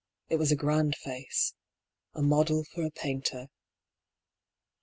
It 0.29 0.37
was 0.37 0.51
a 0.51 0.55
grand 0.55 0.95
face— 0.95 1.53
a 2.15 2.23
model 2.23 2.63
for 2.63 2.83
a 2.83 2.89
painter. 2.89 3.49